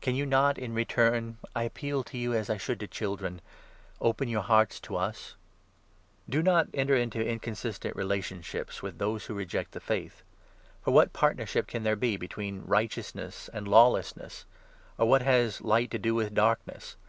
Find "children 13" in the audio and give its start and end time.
2.86-4.08